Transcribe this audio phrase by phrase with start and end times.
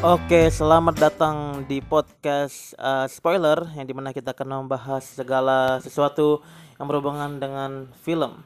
[0.00, 6.40] Oke, selamat datang di podcast uh, spoiler yang di mana kita akan membahas segala sesuatu
[6.80, 8.40] yang berhubungan dengan film.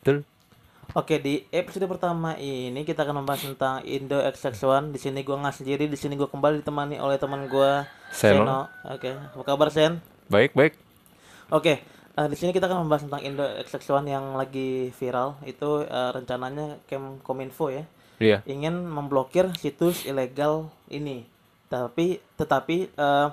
[0.00, 0.24] Betul.
[0.96, 4.96] Oke, di episode pertama ini kita akan membahas tentang Indo XX1.
[4.96, 8.64] Di sini gua nggak sendiri, di sini gua kembali ditemani oleh teman gua Seno.
[8.88, 10.00] Oke, apa kabar Sen?
[10.32, 10.80] Baik, baik.
[11.52, 15.36] Oke, eh, di sini kita akan membahas tentang Indo XX1 yang lagi viral.
[15.44, 17.84] Itu eh, rencananya Kemkominfo ya
[18.16, 18.40] Iya.
[18.48, 21.28] ingin memblokir situs ilegal ini.
[21.66, 23.28] Tapi tetapi eh,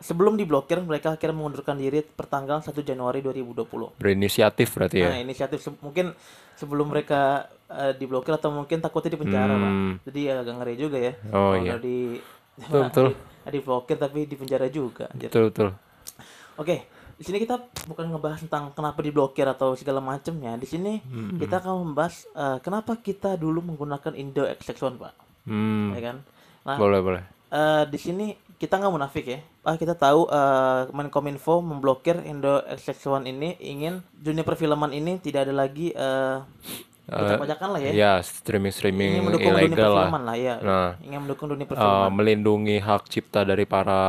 [0.00, 3.96] sebelum diblokir mereka akhirnya mengundurkan diri pertanggal 1 Januari 2020.
[3.96, 5.08] Berinisiatif berarti ya.
[5.10, 6.12] Nah, inisiatif se- mungkin
[6.54, 9.70] sebelum mereka eh, diblokir atau mungkin takutnya di penjara, Pak.
[9.70, 9.94] Hmm.
[10.06, 11.12] Jadi agak ngeri juga ya.
[11.32, 11.76] Oh, iya.
[11.76, 12.20] di
[12.54, 13.06] Betul, betul.
[13.10, 15.10] di, diblokir tapi di penjara juga.
[15.10, 15.68] Betul, betul.
[16.54, 20.54] Oke, di sini kita bukan ngebahas tentang kenapa diblokir atau segala macamnya.
[20.54, 21.36] Di sini Hmm.
[21.36, 25.14] kita akan membahas eh, kenapa kita dulu menggunakan Indo XX1, Pak.
[25.44, 25.92] Hmm.
[25.92, 26.16] Ya kan?
[26.64, 27.22] Nah, Boleh, boleh.
[27.48, 29.38] eh, di sini kita nggak munafik ya.
[29.62, 35.54] Ah, kita tahu eh, Menkominfo memblokir Indo XX1 ini ingin dunia perfilman ini tidak ada
[35.56, 36.38] lagi eh
[37.04, 37.90] pajak-pajakan lah ya.
[37.92, 40.08] Ya, streaming-streaming Ingin mendukung dunia ilegal lah.
[40.08, 40.54] perfilman lah, ya.
[40.58, 40.90] Nah.
[40.98, 42.08] Ingin mendukung dunia perfilman.
[42.10, 44.00] melindungi hak cipta dari para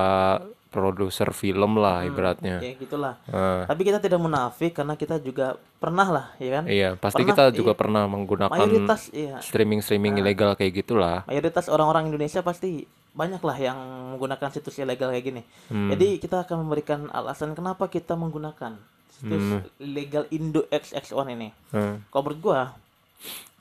[0.75, 2.59] produser film lah ibaratnya.
[2.59, 3.15] ya gitulah.
[3.31, 6.63] Nah, Tapi kita tidak munafik karena kita juga pernah lah, ya kan?
[6.67, 7.55] iya, pasti Pernah, kita iya.
[7.55, 9.39] juga pernah menggunakan Mayoritas iya.
[9.39, 11.23] streaming-streaming ilegal kayak gitulah.
[11.31, 12.83] mayoritas orang-orang Indonesia pasti
[13.15, 13.79] banyak lah yang
[14.15, 15.41] menggunakan situs ilegal kayak gini.
[15.71, 15.87] Hmm.
[15.95, 18.75] Jadi kita akan memberikan alasan kenapa kita menggunakan
[19.07, 21.49] situs ilegal Indo XX1 ini.
[21.71, 22.03] Hmm.
[22.11, 22.61] Kalau menurut gua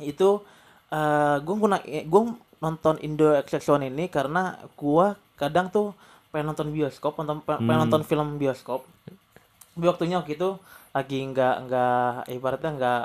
[0.02, 0.42] itu
[0.90, 1.76] eh gua guna
[2.10, 5.94] gua nonton Indo XX1 ini karena gua kadang tuh
[6.34, 7.80] pengen nonton bioskop, nonton pengen Hmm.
[7.80, 8.82] nonton film bioskop.
[9.70, 10.58] Tapi waktunya waktu itu
[10.90, 13.02] lagi nggak nggak ibaratnya nggak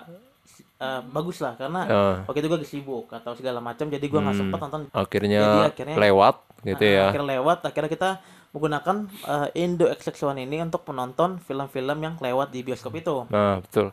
[0.80, 4.34] eh, bagus lah karena Eh, waktu itu lagi sibuk atau segala macam jadi gua nggak
[4.34, 4.44] Hmm.
[4.48, 7.04] sempet nonton akhirnya, Jadi akhirnya- lewat gitu Nah, ya.
[7.06, 8.10] akhirnya lewat akhirnya kita
[8.50, 8.96] menggunakan
[9.28, 13.92] eh, Indo XX1 ini untuk menonton film-film yang lewat di bioskop itu Nah, betul.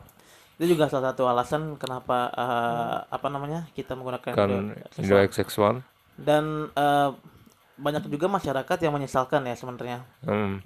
[0.57, 4.57] itu juga salah satu alasan kenapa eh, apa namanya kita menggunakan Kan Indo
[4.97, 5.77] Indo XX1 XX1.
[6.17, 7.11] dan eh,
[7.77, 10.65] banyak juga masyarakat yang menyesalkan ya sebenarnya Hmm.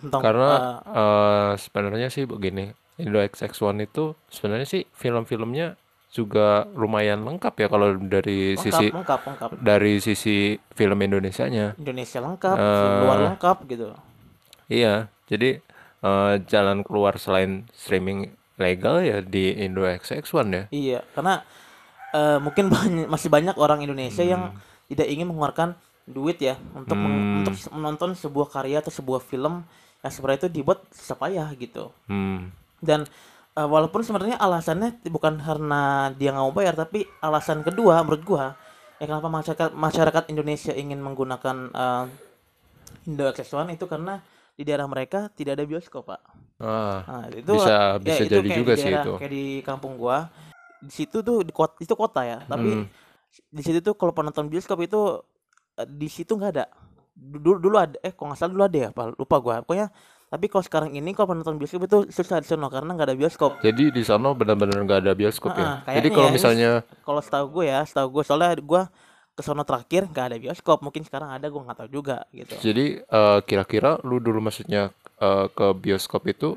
[0.00, 3.52] tentang Karena eh, eh, sebenarnya sih begini, Indo XX1
[3.82, 5.76] itu sebenarnya sih film-filmnya
[6.10, 10.36] juga lumayan lengkap ya kalau dari lengkap sisi lengkap lengkap dari sisi
[10.72, 11.76] film Indonesianya.
[11.76, 13.00] Indonesia lengkap Eh.
[13.04, 13.94] luar lengkap gitu
[14.66, 15.60] Iya, jadi
[16.00, 20.64] eh, jalan keluar selain streaming legal ya di Indo XX1 ya.
[20.72, 21.44] Iya, karena
[22.10, 24.56] eh, mungkin banyak, masih banyak orang Indonesia yang
[24.88, 25.76] tidak ingin mengeluarkan
[26.10, 27.38] duit ya untuk meng- Hmm.
[27.40, 29.62] untuk se- menonton sebuah karya atau sebuah film
[30.00, 31.90] yang sebenarnya itu dibuat sepayah gitu.
[32.04, 32.50] Hmm.
[32.78, 33.04] Dan
[33.50, 35.82] eh, walaupun sebenarnya alasannya bukan karena
[36.12, 38.44] dia nggak mau bayar, tapi alasan kedua menurut gua
[38.96, 42.04] ya kenapa masyarakat masyarakat Indonesia ingin menggunakan eh,
[43.02, 44.20] Indo XX1 itu karena
[44.52, 46.20] di daerah mereka tidak ada bioskop, Pak.
[46.58, 49.12] Ah, Nah, itu Bisa- ya, bisa itu jadi kayak juga di sih daerah- itu.
[49.16, 50.18] Kayak di kampung gua,
[50.78, 52.86] di situ tuh di kota itu kota ya, tapi Hmm.
[53.48, 55.00] di situ tuh kalau penonton bioskop itu
[55.86, 56.64] di situ nggak ada.
[57.14, 59.20] Dulu dulu ada, eh kok nggak salah dulu ada ya, Pak.
[59.20, 59.54] Lupa gua.
[59.60, 59.88] Pokoknya
[60.30, 63.58] tapi kalau sekarang ini kalau penonton bioskop itu susah di sana karena nggak ada bioskop.
[63.66, 65.66] jadi di sana benar-benar nggak ada bioskop Ah, ya.
[65.66, 66.70] Jadi kayaknya kalau ya, misalnya
[67.02, 68.82] Kalau setahu gue ya, setahu gue soalnya gua
[69.34, 70.86] ke sono terakhir nggak ada bioskop.
[70.86, 72.54] Mungkin sekarang ada, gua nggak tahu juga gitu.
[72.62, 76.54] Jadi eh, kira-kira lu dulu maksudnya eh, ke bioskop itu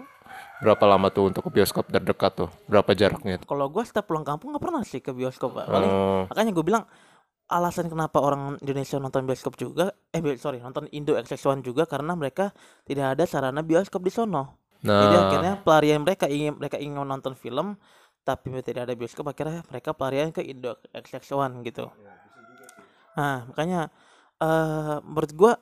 [0.61, 2.49] berapa lama tuh untuk ke bioskop terdekat tuh?
[2.69, 3.41] Berapa jaraknya?
[3.41, 5.65] Kalau gua setiap pulang kampung nggak pernah sih ke bioskop, Pak.
[5.65, 6.85] Paling Oh, Makanya gue bilang
[7.53, 12.49] alasan kenapa orang Indonesia nonton bioskop juga, eh sorry nonton Indo XX1 juga karena mereka
[12.89, 14.57] tidak ada sarana bioskop di sono.
[14.83, 17.79] Jadi nah, akhirnya pelarian mereka ingin mereka ingin menonton film
[18.25, 21.87] tapi tidak ada bioskop akhirnya mereka pelarian ke Indo XX1 gitu.
[23.15, 23.93] Nah makanya
[24.41, 25.53] eh menurut gua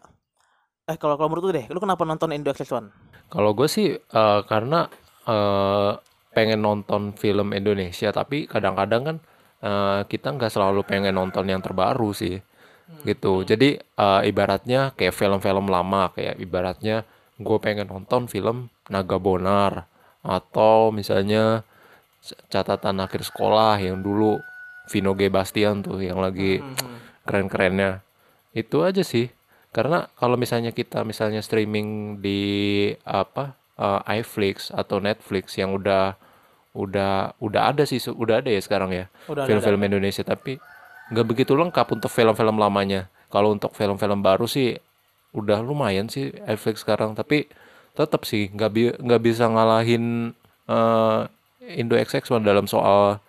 [0.90, 3.12] eh kalau kalau menurut lu deh, lu kenapa nonton Indo XX1?
[3.32, 4.92] kalau gue sih eh, karena
[5.26, 5.92] eh,
[6.36, 9.18] pengen nonton film Indonesia, tapi kadang-kadang kan
[9.62, 12.42] eh, kita nggak selalu pengen nonton yang terbaru sih,
[13.08, 13.46] gitu.
[13.48, 17.08] Jadi eh, ibaratnya kayak film-film lama, kayak ibaratnya
[17.42, 19.90] gue pengen nonton film Naga Bonar
[20.22, 21.66] atau misalnya
[22.54, 24.38] catatan akhir sekolah yang dulu
[24.94, 26.62] Vino G Bastian tuh yang lagi
[27.26, 28.06] keren-kerennya.
[28.54, 29.34] Itu aja sih.
[29.72, 36.20] Karena kalau misalnya kita misalnya streaming di apa eh, iFlix atau Netflix yang udah
[36.72, 40.56] udah udah ada sih udah ada ya sekarang ya film-film Indonesia tapi
[41.12, 43.12] nggak begitu lengkap untuk film-film lamanya.
[43.28, 44.80] Kalau untuk film-film baru sih
[45.36, 47.48] udah lumayan sih iFlix sekarang tapi
[47.96, 50.36] tetap sih nggak bi- nggak bisa ngalahin
[50.68, 51.20] eh,
[51.76, 53.20] Indo XX1 dalam soal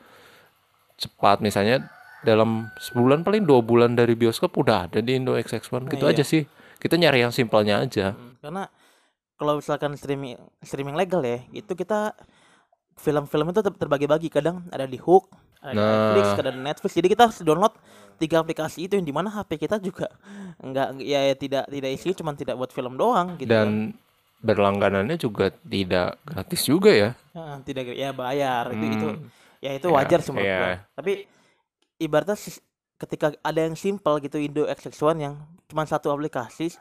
[0.98, 1.42] cepat.
[1.42, 1.90] Misalnya
[2.22, 6.14] dalam sebulan paling dua bulan dari bioskop udah ada di Indo XX1 gitu iya.
[6.14, 6.46] aja sih.
[6.78, 8.14] Kita nyari yang simpelnya aja.
[8.14, 8.70] Hmm, karena
[9.38, 12.14] kalau misalkan streaming streaming legal ya itu kita
[12.96, 15.28] film-film itu ter- terbagi-bagi kadang ada di Hook
[15.62, 15.90] ada di Nah.
[16.12, 17.74] Netflix ada di Netflix jadi kita harus download
[18.18, 20.06] tiga aplikasi itu yang di mana HP kita juga
[20.58, 23.66] nggak ya, ya tidak tidak isi cuma tidak buat film doang gitu kan.
[23.66, 23.68] dan
[24.42, 27.10] berlangganannya juga tidak gratis juga ya
[27.62, 29.30] tidak ya bayar itu itu Hmm,
[29.62, 30.58] ya itu ya, wajar sih menurut iya.
[30.58, 30.74] gua.
[30.92, 31.12] tapi
[31.96, 32.36] ibaratnya
[32.98, 35.34] ketika ada yang simple gitu Indo XX1 yang
[35.66, 36.74] cuma satu aplikasi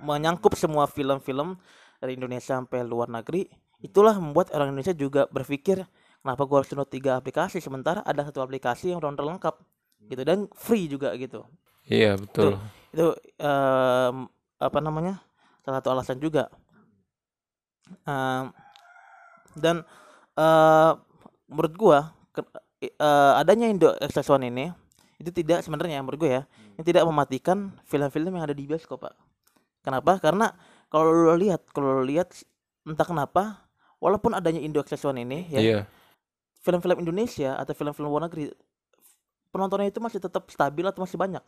[0.00, 1.56] menyangkup semua film-film
[2.00, 3.46] dari Indonesia sampai luar negeri
[3.82, 5.82] itulah membuat orang Indonesia juga berpikir
[6.22, 9.58] kenapa gua harus download tiga aplikasi sementara ada satu aplikasi yang download lengkap?
[10.06, 11.42] Gitu dan free juga gitu.
[11.86, 12.58] Iya betul.
[12.94, 14.16] Itu em,
[14.62, 15.18] apa namanya
[15.66, 16.46] salah satu alasan juga.
[18.06, 18.54] Em,
[19.58, 19.82] dan
[20.38, 20.92] eh
[21.50, 21.98] menurut gua
[22.32, 22.46] ke-
[22.88, 24.72] eh, adanya Indo Access One ini
[25.20, 26.42] itu tidak sebenarnya menurut gua ya
[26.78, 29.14] ini tidak mematikan film-film yang ada di bioskop pak.
[29.82, 30.18] Kenapa?
[30.22, 30.50] Karena
[30.88, 32.32] kalau lo lihat kalau lo lihat
[32.86, 33.66] entah kenapa
[34.02, 35.60] walaupun adanya Indo Access One ini ya.
[35.62, 35.80] Iya.
[36.66, 38.50] Film-film Indonesia atau film-film luar negeri
[39.54, 41.42] penontonnya itu masih tetap stabil atau masih banyak.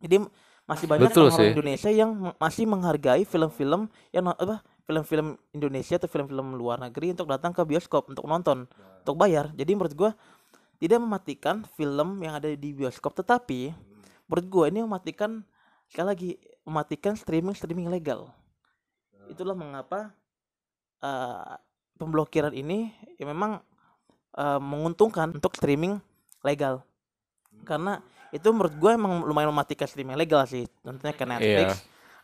[0.00, 0.24] Jadi
[0.64, 1.48] masih banyak Betul orang sih.
[1.52, 7.52] Indonesia yang masih menghargai film-film yang apa film-film Indonesia atau film-film luar negeri untuk datang
[7.52, 8.64] ke bioskop untuk nonton
[9.04, 9.52] untuk bayar.
[9.56, 10.10] Jadi menurut gua
[10.78, 13.16] tidak mematikan film yang ada di bioskop.
[13.16, 13.72] Tetapi
[14.28, 15.40] menurut gua ini mematikan
[15.88, 16.30] sekali lagi
[16.68, 18.28] mematikan streaming streaming legal.
[19.28, 20.12] Itulah mengapa
[21.02, 21.56] eh,
[21.98, 23.62] pemblokiran ini ya memang
[24.38, 25.98] eh, menguntungkan untuk streaming
[26.46, 26.82] legal.
[27.66, 27.98] Karena
[28.30, 30.68] itu menurut gue emang lumayan mematikan streaming legal sih.
[30.84, 31.82] Contohnya ke Netflix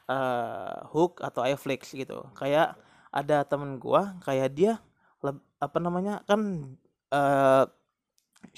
[0.09, 2.29] eh, Hook atau iFlix gitu.
[2.37, 2.77] Kayak
[3.15, 4.83] ada temen gua kayak dia
[5.23, 6.75] leb- apa namanya kan
[7.15, 7.65] eh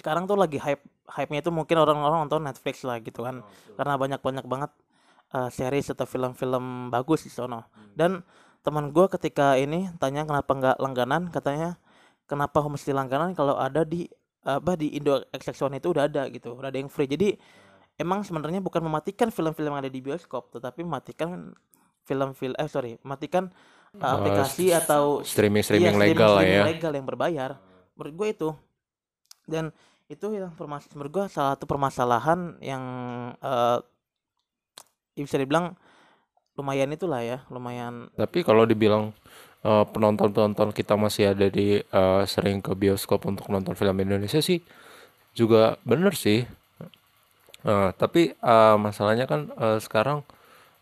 [0.01, 3.45] sekarang tuh lagi hype hype-nya itu mungkin orang-orang nonton Netflix lah gitu kan.
[3.77, 4.73] Karena banyak-banyak banget
[5.37, 7.69] eh, series atau film-film bagus di sono.
[7.95, 8.25] Dan
[8.67, 11.79] teman gua ketika ini tanya kenapa nggak langganan katanya
[12.27, 14.11] kenapa mesti langganan kalau ada di
[14.47, 16.55] apa di Indo XX1 itu udah ada gitu.
[16.55, 17.11] Udah ada yang free.
[17.11, 17.35] Jadi
[17.99, 21.51] emang sebenarnya bukan mematikan film-film yang ada di bioskop tetapi mematikan
[22.07, 23.51] film-film eh sorry mematikan
[23.99, 26.65] uh, aplikasi atau streaming iya, streaming legal streaming ya.
[26.67, 27.51] legal yang berbayar.
[27.99, 28.49] Menurut gue itu.
[29.47, 29.65] Dan
[30.07, 32.85] itu yang permas menurut gue salah satu permasalahan yang
[33.43, 33.79] eh
[35.17, 35.73] bisa dibilang
[36.57, 39.13] lumayan itulah ya lumayan Tapi kalau dibilang
[39.65, 44.65] eh, penonton-penonton kita masih ada di eh, sering ke bioskop untuk nonton film Indonesia sih
[45.37, 46.49] juga bener sih.
[47.67, 50.25] Eh, tapi eh, masalahnya kan eh, sekarang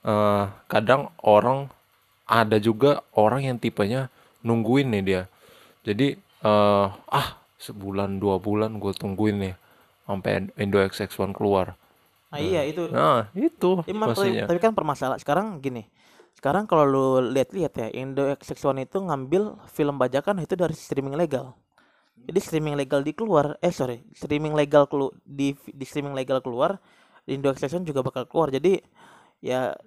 [0.07, 1.69] eh, kadang orang
[2.25, 4.09] ada juga orang yang tipenya
[4.47, 5.23] nungguin nih dia.
[5.83, 7.29] Jadi eh, ah
[7.59, 9.55] sebulan dua bulan gue tungguin nih
[10.05, 11.75] sampai Indo XX1 keluar.
[12.35, 14.45] Nah iya itu Nah itu Ya, tapi, maksudnya.
[14.51, 15.87] tapi kan permasalahan sekarang gini.
[16.35, 21.55] Sekarang kalau lu lihat-lihat ya, Indo XX1 itu ngambil film bajakan itu dari streaming legal.
[22.27, 26.83] Jadi streaming legal di keluar, eh sorry, streaming legal kelu di di streaming legal keluar,
[27.31, 28.51] Indo XX1 juga bakal keluar.
[28.51, 28.83] Jadi
[29.41, 29.79] ya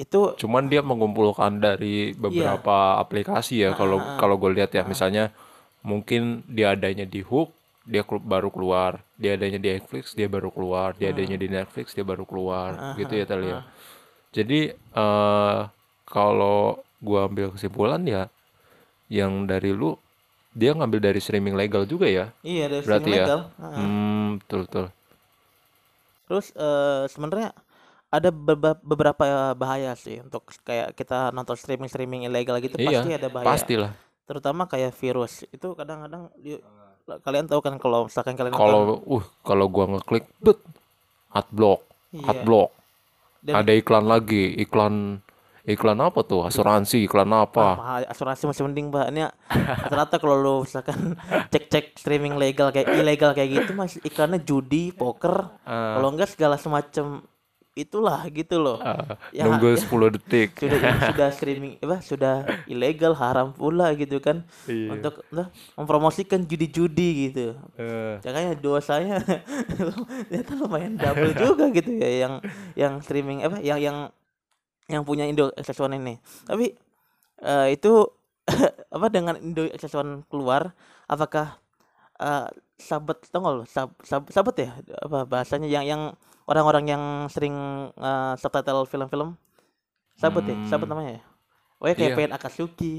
[0.00, 4.18] itu Cuman dia mengumpulkan dari beberapa aplikasi ya kalau ah, ah.
[4.18, 5.28] kalau gue lihat ya misalnya
[5.84, 7.52] mungkin dia adanya di Hook
[7.90, 9.02] dia baru keluar.
[9.18, 10.94] Dia adanya di Netflix dia baru keluar.
[10.94, 12.94] Dia adanya di Netflix dia baru keluar.
[12.94, 13.62] Gitu ya Talia ah.
[14.30, 15.60] jadi eh
[16.06, 18.30] kalau gua ambil kesimpulan ya
[19.10, 19.98] yang dari lu
[20.54, 22.30] dia ngambil dari streaming legal juga ya?
[22.46, 23.26] Iya dari berarti streaming ya?
[23.26, 23.40] legal.
[23.58, 23.78] Ah, ah.
[23.82, 24.86] hmm betul betul.
[26.30, 27.50] Terus eh sebenarnya
[28.10, 28.34] ada
[28.82, 33.46] beberapa bahaya sih untuk kayak kita nonton streaming-streaming ilegal gitu iya pasti ada bahaya.
[33.54, 33.92] pastilah.
[34.26, 35.46] Terutama kayak virus.
[35.54, 36.62] Itu kadang-kadang di-
[37.18, 40.62] kalian tahu kan kalau misalkan kalian kalau uh kalau gua ngeklik bet
[41.34, 41.80] adblock
[42.14, 42.30] iya.
[42.30, 42.70] adblock.
[43.40, 45.24] Dan ada iklan lagi iklan
[45.64, 46.44] iklan apa tuh?
[46.44, 47.66] Asuransi iklan apa?
[47.78, 49.06] Ah, asuransi masih mending mbak.
[49.08, 51.16] Ini rata-rata kalau lu misalkan
[51.52, 55.56] cek-cek streaming legal kayak ilegal kayak gitu masih iklannya judi poker.
[55.64, 57.24] Eh, kalau enggak segala semacam
[57.78, 58.78] itulah gitu loh.
[58.82, 60.58] Eh, ya nunggu 10 detik.
[60.58, 60.80] Sudah
[61.14, 62.34] sudah streaming apa sudah
[62.66, 64.42] ilegal haram pula gitu kan.
[64.66, 64.98] Iya.
[64.98, 65.48] untuk untuk
[65.78, 67.54] mempromosikan judi-judi gitu.
[67.78, 69.22] Eh, Makanya dosanya
[69.70, 72.34] ternyata lumayan double juga gitu ya yang
[72.74, 73.96] yang streaming apa yang yang
[74.90, 76.18] yang punya Indo Access ini.
[76.46, 76.74] Tapi
[77.40, 77.92] eh, itu
[78.96, 79.94] apa dengan Indo Access
[80.26, 80.74] keluar
[81.06, 81.54] apakah
[82.18, 82.50] eh,
[82.80, 84.70] sahabat tau lo sab, sab- sahabat ya
[85.04, 86.02] apa bahasanya yang yang
[86.50, 87.54] orang-orang yang sering
[87.92, 89.38] eh, subtitle film-film
[90.14, 90.92] sahabat ya sahabat Hmm.
[90.92, 91.22] namanya ya
[91.78, 92.16] oh ya kayak Iya.
[92.18, 92.94] pengen Akatsuki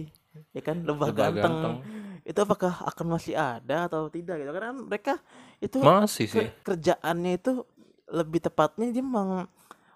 [0.50, 1.54] ya kan lebah Lebah ganteng.
[1.54, 1.76] Ganteng.
[2.24, 5.18] itu apakah akan masih ada atau tidak gitu karena mereka
[5.60, 6.48] itu Masih sih.
[6.48, 7.66] ker- kerjaannya itu
[8.08, 9.50] lebih tepatnya dia meng,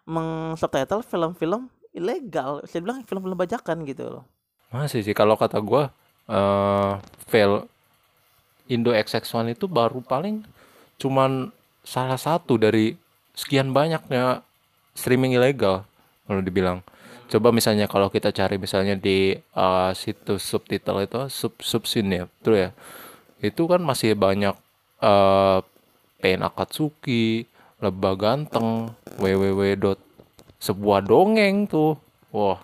[0.03, 4.23] meng subtitle film-film ilegal saya bilang film-film bajakan gitu loh
[4.67, 5.93] Masih sih kalau kata gua
[6.25, 6.93] eh
[7.23, 7.69] fail
[8.65, 10.41] Indo XX1 itu baru paling
[10.95, 12.97] cuman salah satu dari
[13.35, 14.41] sekian banyaknya
[14.95, 15.83] streaming ilegal
[16.25, 16.81] kalau dibilang.
[17.25, 22.69] Coba misalnya kalau kita cari misalnya di eh, situs subtitle itu sub subscene ya, ya.
[23.43, 24.55] Itu kan masih banyak
[25.03, 25.59] eh
[26.15, 27.45] Pain Akatsuki,
[27.83, 29.61] Lebah Ganteng, www.
[29.77, 29.99] dot
[30.57, 31.99] sebuah dongeng tuh.
[32.33, 32.57] Wah,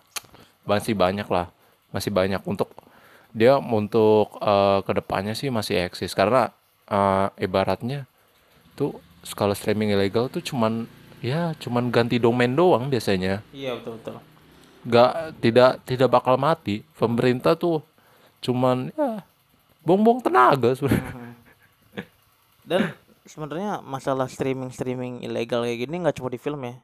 [0.66, 1.52] masih banyak lah.
[1.94, 2.72] Masih banyak untuk
[3.36, 6.52] dia untuk eh, ke depannya sih masih eksis karena
[6.90, 8.08] eh, ibaratnya
[8.76, 8.98] tuh
[9.32, 10.86] kalau streaming ilegal tuh cuman
[11.22, 14.16] ya cuman ganti domain doang biasanya iya betul betul
[14.82, 17.86] nggak tidak tidak bakal mati pemerintah tuh
[18.42, 19.22] cuman ya
[19.82, 21.38] buang-buang tenaga sebenarnya
[22.70, 22.82] dan
[23.24, 26.76] sebenarnya masalah streaming streaming ilegal kayak gini nggak cuma di film ya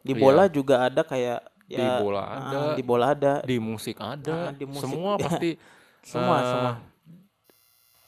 [0.00, 0.20] di Iya.
[0.20, 2.60] bola juga ada kayak ya Di bola ah, ada.
[2.76, 5.22] di bola ada di musik ada Ah, di musik, semua ya.
[5.24, 5.50] pasti
[6.00, 6.72] semua eh, semua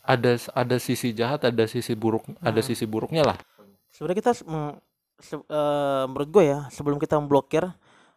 [0.05, 2.69] ada ada sisi jahat ada sisi buruk ada Hmm.
[2.69, 3.39] sisi buruknya lah
[3.99, 4.79] sebenarnya kita meng-
[5.19, 7.67] se- eh, menurut gue ya sebelum kita memblokir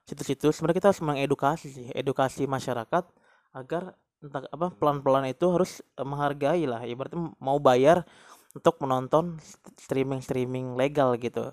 [0.05, 3.09] situs-situs sebenarnya kita harus mengedukasi sih edukasi masyarakat
[3.51, 6.85] agar entah apa pelan-pelan itu harus eh, menghargai lah.
[6.85, 8.05] Ibaratnya mau bayar
[8.53, 9.41] untuk menonton
[9.75, 11.49] streaming streaming legal gitu.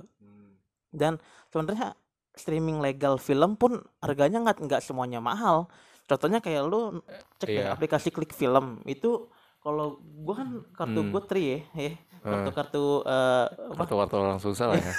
[0.88, 1.16] Dan
[1.49, 1.97] sebenarnya
[2.32, 5.68] streaming legal film pun harganya nggak nggak semuanya mahal.
[6.04, 7.00] Contohnya kayak lu
[7.37, 7.73] cek Iya.
[7.73, 9.28] aplikasi klik film itu
[9.61, 11.11] kalau gua kan kartu Hmm.
[11.12, 12.54] gua tri ya, ya kartu Eh.
[12.54, 14.92] kartu eh, apa kartu-kartu orang susah lah ya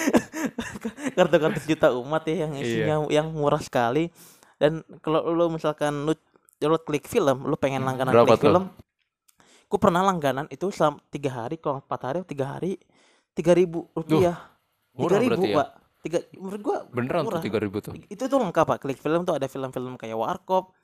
[1.16, 2.62] kartu-kartu sejuta umat ya yang Iya.
[2.62, 4.08] isinya yang murah sekali
[4.56, 6.12] dan kalau lu misalkan lu
[6.60, 8.46] lu klik film lu pengen langganan Berapa klik tuh?
[8.46, 8.64] film
[9.66, 12.76] ku pernah langganan itu selama tiga hari kalau empat hari tiga hari
[13.32, 14.36] tiga ribu rupiah
[14.92, 15.56] tiga ribu ya?
[15.56, 15.68] pak
[16.00, 17.38] tiga menurut gua beneran murah.
[17.38, 20.74] tuh tiga ribu tuh itu tuh lengkap pak klik film tuh ada film-film kayak Warkop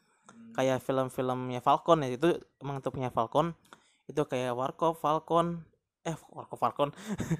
[0.54, 3.52] kayak film-filmnya Falcon ya itu emang itu punya Falcon
[4.06, 5.62] itu kayak Warkop Falcon
[6.00, 6.88] eh Warkop Falcon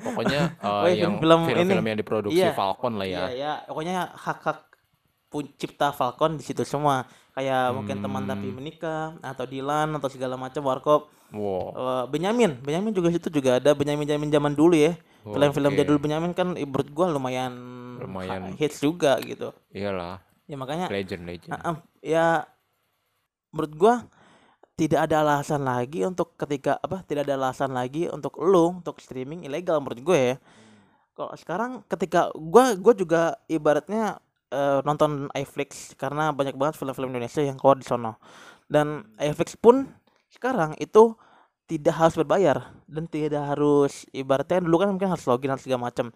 [0.03, 1.89] pokoknya eh, Oh, iya, yang film-film film-film ini.
[1.89, 2.53] yang diproduksi Iya.
[2.53, 4.59] Falcon lah ya Iya ya, pokoknya hak-hak
[5.27, 7.07] pu- cipta Falcon di situ semua.
[7.31, 8.57] Kayak mungkin teman tapi Hmm.
[8.57, 11.13] menikah atau Dilan atau segala macam Warkop.
[11.31, 14.97] wow Eh, Benyamin, Benyamin juga situ juga ada Benyamin Benyamin zaman dulu ya.
[15.23, 15.79] Film-film Oke.
[15.79, 17.53] jadul Benyamin kan menurut gua lumayan
[17.99, 18.55] Lumayan.
[18.55, 19.51] hits juga gitu.
[19.71, 22.47] iyalah Ya makanya legend legend ah, ah, ya
[23.51, 23.95] menurut gua
[24.77, 29.49] tidak ada alasan lagi untuk ketika apa tidak ada alasan lagi untuk lu untuk streaming
[29.49, 30.37] ilegal menurut gue ya.
[31.17, 34.21] Kalau sekarang ketika gua gua juga ibaratnya
[34.53, 38.21] eh, nonton iFlix karena banyak banget film-film Indonesia yang keluar di sono
[38.69, 39.89] dan iFlix pun
[40.29, 41.17] sekarang itu
[41.67, 46.15] tidak harus berbayar dan tidak harus ibaratnya dulu kan mungkin harus login harus segala macam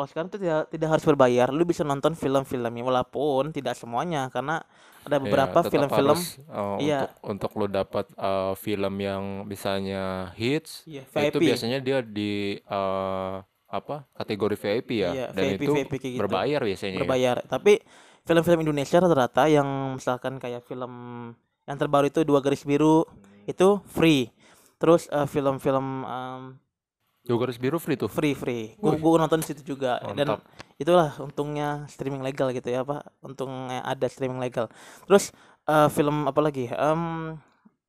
[0.00, 4.64] kalau sekarang itu tidak tidak harus berbayar lu bisa nonton film-filmnya walaupun tidak semuanya karena
[5.04, 7.00] ada Iya, beberapa film-film harus, eh, Iya.
[7.28, 13.34] untuk untuk lo dapat eh, film yang misalnya hits Iya, itu biasanya dia di eh,
[13.68, 16.18] apa kategori VIP ya Iya, dan VIP, itu VIP gitu.
[16.24, 17.00] berbayar biasanya ya.
[17.04, 17.84] berbayar tapi
[18.24, 19.68] film-film Indonesia rata-rata yang
[20.00, 20.92] misalkan kayak film
[21.68, 23.04] yang terbaru itu dua garis biru
[23.44, 24.32] itu free
[24.80, 26.56] terus film-film em,
[27.20, 30.40] Dua garis biru free tuh free free gua, gua nonton di situ juga dan Mantap.
[30.80, 34.72] itulah untungnya streaming legal gitu ya pak untungnya ada streaming legal
[35.04, 35.30] terus
[35.68, 37.36] eh, film apa lagi Em,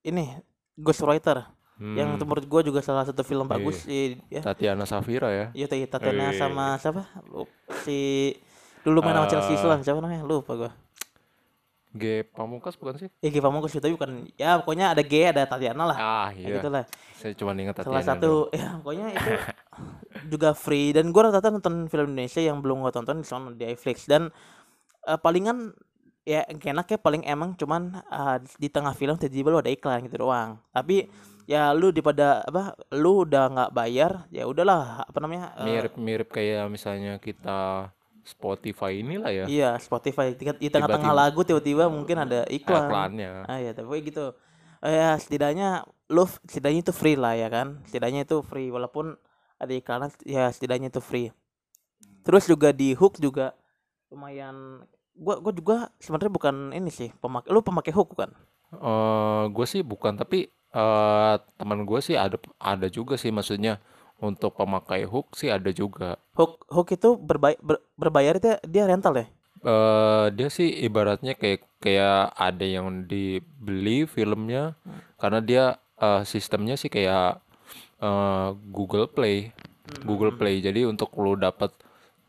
[0.03, 0.35] ini
[0.75, 1.47] Ghostwriter
[1.81, 5.45] yang Hmm, itu menurut gua juga salah satu film bagus sih ya Tatiana Safira ya
[5.55, 6.37] Iya Tatiana Wih.
[6.37, 7.09] sama siapa?
[7.81, 8.37] Si
[8.85, 9.57] dulu main sama Chelsea.
[9.57, 10.21] Islan siapa namanya?
[10.21, 10.71] Lupa gua.
[11.91, 15.83] G Pamungkas bukan sih Ya Giva Mongkos itu bukan ya pokoknya ada G ada Tatiana
[15.83, 15.97] lah.
[15.99, 16.83] ah Ya iya gitu lah.
[17.13, 19.31] saya cuma ingat Salah Tatiana satu ya pokoknya itu
[20.33, 23.67] juga free dan gua rata-rata nonton film Indonesia yang belum gua tonton di sana di
[23.67, 24.31] iFlix dan
[25.03, 25.75] eh, palingan
[26.21, 30.23] ya enak ya paling emang cuman eh, di tengah film tiba-tiba lu ada iklan gitu
[30.23, 30.61] doang.
[30.69, 31.09] Tapi
[31.43, 36.69] ya lu daripada apa lu udah nggak bayar ya udahlah apa namanya eh, mirip-mirip kayak
[36.71, 37.91] misalnya kita
[38.23, 42.85] Spotify inilah ya Iya, Spotify di, tengah-tengah lagu tiba-tiba mungkin ada iklan.
[42.85, 44.33] iklannya Ah ya, tapi gitu.
[44.81, 47.81] Eh, ya setidaknya lu setidaknya itu free lah ya kan.
[47.89, 49.17] Setidaknya itu free walaupun
[49.61, 51.29] ada iklan ya setidaknya itu free.
[52.25, 53.53] Terus juga di Hook juga
[54.13, 54.85] lumayan
[55.17, 58.31] gua gua juga sebenarnya bukan ini sih pemakai lu pemakai Hook kan?
[58.71, 62.37] eh gue sih bukan tapi eh teman gue sih ada
[62.71, 63.83] ada juga sih maksudnya
[64.21, 69.17] untuk pemakai hook sih ada juga Hook Hook itu berbay- ber- berbayar itu dia rental
[69.17, 69.25] ya?
[69.61, 74.73] eh dia sih ibaratnya kayak kayak ada yang dibeli filmnya
[75.17, 75.63] karena dia
[75.97, 77.41] eh, sistemnya sih kayak
[78.01, 79.53] eh, Google Play.
[80.01, 80.63] Google Play.
[80.63, 81.69] Jadi untuk lu dapat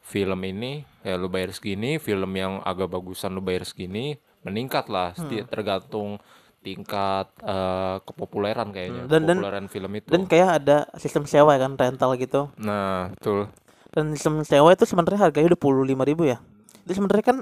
[0.02, 5.14] film ini ya lu bayar segini, film yang agak bagusan lu bayar segini, meningkat lah
[5.16, 6.18] seti- tergantung
[6.62, 10.08] tingkat eh, kepopuleran kayaknya, Dan- dan- kepopuleran film itu.
[10.08, 12.48] Dan kayak ada sistem sewa kan rental gitu.
[12.56, 13.50] Nah, betul.
[13.92, 16.38] Dan sistem sewa itu sebenarnya harganya udah puluh lima ribu ya.
[16.86, 17.38] Itu sebenarnya kan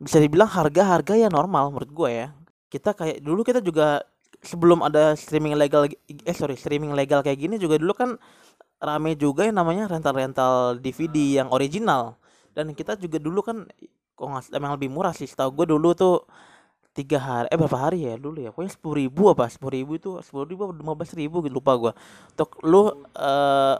[0.00, 2.28] bisa dibilang harga-harga yang normal menurut gue ya.
[2.66, 4.00] Kita kayak dulu kita juga
[4.40, 8.18] sebelum ada streaming legal eh sorry streaming legal kayak gini juga dulu kan
[8.82, 12.18] rame juga yang namanya rental-rental DVD yang original.
[12.50, 13.68] Dan kita juga dulu kan
[14.12, 15.28] kok nggak emang lebih murah sih.
[15.28, 16.24] Setahu gue dulu tuh
[16.92, 18.50] tiga hari eh berapa hari ya dulu ya?
[18.52, 21.92] Pokoknya sepuluh ribu apa sepuluh ribu itu sepuluh ribu lima belas ribu gitu lupa gua.
[22.36, 23.76] Untuk lu eh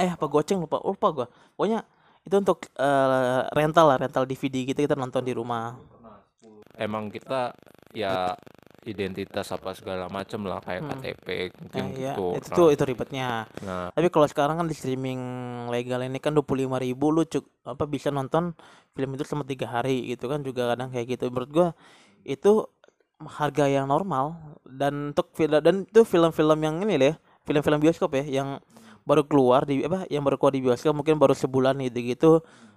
[0.00, 1.26] eh apa goceng lupa lupa gua.
[1.54, 1.84] Pokoknya
[2.24, 5.76] itu untuk eh, rental lah rental DVD gitu kita nonton di rumah.
[6.76, 7.52] Emang kita
[7.92, 8.32] ya
[8.88, 10.90] identitas apa segala macem lah kayak Hmm.
[11.04, 11.26] KTP
[11.60, 12.26] mungkin Nah, iya, gitu.
[12.40, 13.28] itu Nah, tuh itu ribetnya
[13.60, 15.20] nah, tapi kalau sekarang kan di streaming
[15.68, 18.56] legal ini kan dua puluh lima ribu lu cuk apa bisa nonton
[18.96, 21.68] film itu selama tiga hari gitu kan juga kadang kayak gitu menurut gua
[22.24, 22.64] itu
[23.20, 28.24] harga yang normal dan untuk film dan itu film-film yang ini deh film-film bioskop ya
[28.24, 28.48] yang
[29.04, 32.30] baru keluar di apa yang baru keluar di bioskop mungkin baru sebulan gitu gitu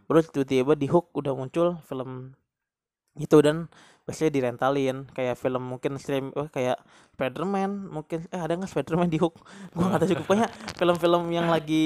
[0.03, 2.35] terus tiba-tiba di hook udah muncul film
[3.15, 3.69] itu dan
[4.03, 6.75] biasanya direntalin kayak film mungkin stream oh, kayak
[7.15, 9.39] Spiderman mungkin eh ada nggak Spiderman di hook
[9.75, 11.85] gua nggak tahu juga pokoknya film-film yang lagi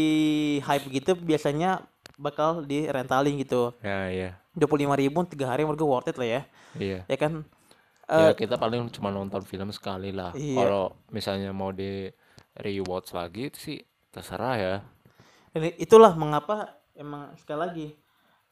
[0.65, 1.85] hype gitu biasanya
[2.17, 6.17] bakal direntalin gitu ya ya dua puluh lima ribu tiga hari menurut gua worth it
[6.17, 6.41] lah ya
[6.81, 6.99] iya.
[7.05, 7.45] ya kan
[8.07, 10.31] Ya Eh, kita paling cuma nonton film sekali lah.
[10.31, 10.63] Iya.
[10.63, 12.07] Kalau misalnya mau di
[12.55, 13.77] rewatch lagi itu sih
[14.15, 14.75] terserah ya.
[15.57, 17.87] ini itulah mengapa emang sekali lagi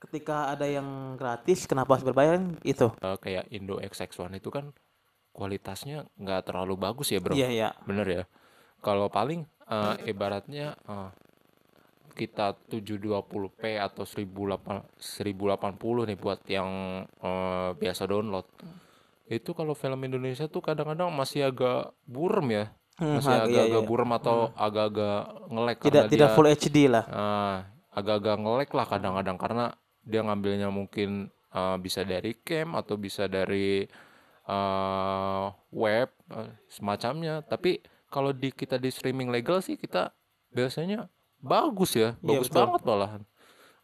[0.06, 4.70] ketika ada yang gratis kenapa harus berbayar itu Eh, kayak Indo XX1 itu kan
[5.32, 7.34] kualitasnya nggak terlalu bagus ya bro.
[7.34, 8.24] iya iya Bener ya.
[8.80, 11.10] Kalau paling eh, ibaratnya eh,
[12.16, 16.70] kita 720p atau 1080 1080 nih buat yang
[17.04, 18.48] eh, biasa download.
[19.26, 22.66] Itu kalau film Indonesia tuh kadang-kadang masih agak burem ya.
[22.96, 23.90] Hmm, Masih agak- iya, agak-agak iya.
[23.92, 25.18] burem atau agak-agak
[25.52, 27.58] ngelek tidak tidak dia full HD lah ah,
[27.92, 29.66] agak-agak ngelek lah kadang-kadang karena
[30.06, 33.84] dia ngambilnya mungkin eh, bisa dari cam atau bisa dari
[34.46, 37.42] eh, web eh, semacamnya.
[37.44, 40.14] Tapi kalau di kita di streaming legal sih kita
[40.54, 41.10] biasanya
[41.42, 42.60] bagus ya, Iya, bagus betul.
[42.64, 43.22] banget malahan.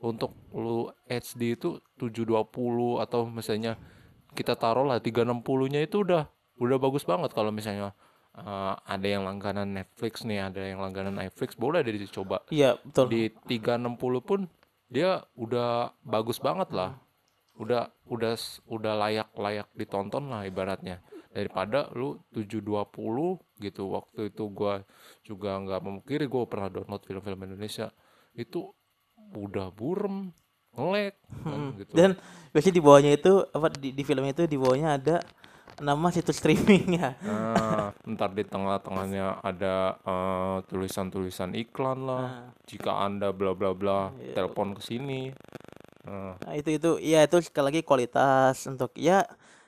[0.02, 3.78] Untuk lu HD itu 720 atau misalnya
[4.34, 6.26] kita taruh lah 360-nya itu udah
[6.58, 7.94] udah bagus banget kalau misalnya
[8.34, 13.12] eh, ada yang langganan Netflix nih, ada yang langganan Netflix, boleh deh dicoba iya betul
[13.12, 13.30] di
[13.60, 14.40] 360 pun
[14.92, 17.00] dia udah bagus banget lah.
[17.56, 18.36] Udah udah
[18.68, 21.00] udah layak layak ditonton lah ibaratnya.
[21.32, 24.84] Daripada lu 720 gitu waktu itu gua
[25.24, 27.88] juga nggak memungkiri gua pernah download film-film Indonesia.
[28.36, 28.76] Itu
[29.32, 30.36] udah burem
[30.76, 31.72] ngelek kan, Hmm.
[31.80, 31.92] gitu.
[31.96, 32.10] Dan
[32.52, 35.16] biasanya di bawahnya itu apa di, di film itu di bawahnya ada
[35.82, 42.48] nama situs streamingnya Nah, ntar di tengah-tengahnya ada eh, tulisan-tulisan iklan lah Nah.
[42.64, 44.38] jika anda bla bla bla Iya.
[44.38, 45.34] telepon ke sini
[46.02, 49.22] Nah, Nah, itu itu ya itu sekali lagi kualitas untuk ya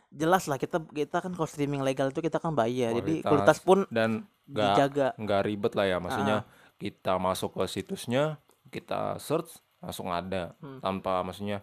[0.09, 3.59] jelas lah kita kita kan kalau streaming legal itu kita kan bayar jadi kualitas Kualitas.
[3.59, 6.37] pun dan nggak dijaga nggak ribet lah ya maksudnya
[6.75, 8.37] kita masuk ke situsnya
[8.69, 10.77] kita search langsung ada Hmm.
[10.79, 11.61] tanpa maksudnya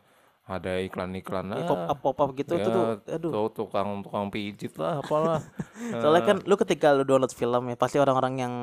[0.51, 3.31] ada iklan-iklan ya, ah, pop up pop up gitu itu ya, tuh aduh.
[3.31, 5.39] tuh tukang tukang pijit lah apalah.
[6.03, 8.55] Soalnya kan lu ketika lu download film ya pasti orang-orang yang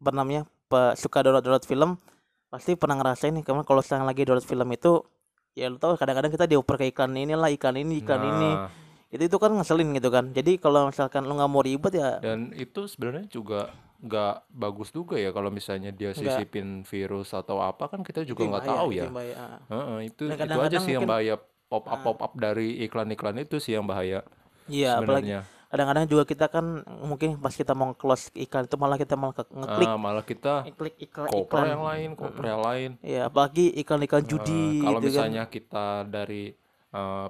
[0.00, 2.00] bernamanya pe- suka download download film
[2.48, 5.04] pasti pernah ngerasain nih karena kalau sekarang lagi download film itu
[5.52, 8.50] ya lu tahu kadang-kadang kita dioper ke iklan inilah iklan ini iklan ini.
[8.56, 8.68] Nah,
[9.12, 10.32] itu itu kan ngeselin gitu kan.
[10.32, 13.68] Jadi kalau misalkan lu nggak mau ribet ya dan itu sebenarnya juga
[14.02, 18.50] nggak bagus juga ya kalau misalnya dia sisipin virus atau apa kan kita juga itu
[18.50, 19.02] nggak tahu itu ya.
[19.02, 19.36] yang bahaya.
[19.64, 21.34] Heeh, itu Dan itu aja sih yang bahaya.
[21.64, 22.02] Pop up Ah.
[22.04, 24.20] pop up dari iklan-iklan itu sih yang bahaya
[24.64, 25.40] iya apalagi sebenarnya.
[25.66, 26.66] kadang-kadang juga kita kan
[27.00, 29.88] mungkin pas kita mau close iklan itu malah kita malah ke- ngeklik.
[29.88, 32.90] Ah, malah kita ngeklik iklan koper iklan yang lain koper yang lain.
[33.00, 35.30] Ya apalagi iklan-iklan Eh, judi kalau gitu kan.
[35.30, 36.52] misalnya kita dari
[36.90, 37.26] eh,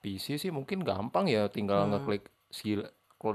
[0.00, 1.92] PC sih mungkin gampang ya tinggal Hmm.
[1.94, 2.80] ngeklik si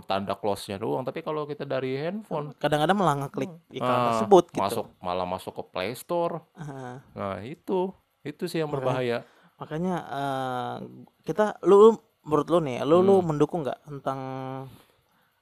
[0.03, 1.01] tanda close-nya doang.
[1.01, 4.61] Tapi kalau kita dari handphone kadang-kadang malah ngeklik iklan ah, tersebut gitu.
[4.61, 6.43] masuk malah masuk ke Play Store.
[6.53, 9.17] Ah, nah itu itu sih yang Makanya- berbahaya.
[9.57, 10.75] Makanya eh,
[11.23, 13.31] kita lu menurut lu nih lu lu Hmm.
[13.31, 14.19] mendukung nggak tentang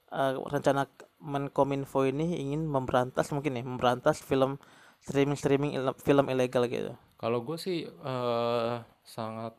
[0.08, 4.60] eh, rencana Menkominfo ini ingin memberantas mungkin nih memberantas film
[5.00, 6.92] streaming streaming film ilegal gitu?
[7.16, 9.56] Kalau gue sih eh, sangat